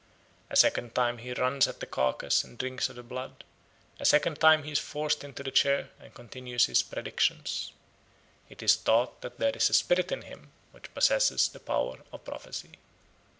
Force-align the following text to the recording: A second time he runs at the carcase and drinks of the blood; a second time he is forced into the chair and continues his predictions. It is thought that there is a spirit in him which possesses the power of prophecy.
A 0.49 0.55
second 0.55 0.95
time 0.95 1.19
he 1.19 1.31
runs 1.31 1.67
at 1.67 1.79
the 1.79 1.85
carcase 1.85 2.43
and 2.43 2.57
drinks 2.57 2.89
of 2.89 2.95
the 2.95 3.03
blood; 3.03 3.43
a 3.99 4.03
second 4.03 4.39
time 4.39 4.63
he 4.63 4.71
is 4.71 4.79
forced 4.79 5.23
into 5.23 5.43
the 5.43 5.51
chair 5.51 5.91
and 5.99 6.11
continues 6.15 6.65
his 6.65 6.81
predictions. 6.81 7.71
It 8.49 8.63
is 8.63 8.75
thought 8.75 9.21
that 9.21 9.37
there 9.37 9.55
is 9.55 9.69
a 9.69 9.73
spirit 9.73 10.11
in 10.11 10.23
him 10.23 10.53
which 10.71 10.91
possesses 10.95 11.49
the 11.49 11.59
power 11.59 11.99
of 12.11 12.25
prophecy. 12.25 12.79